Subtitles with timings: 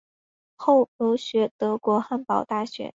[0.55, 2.89] 后留学德国汉堡大学。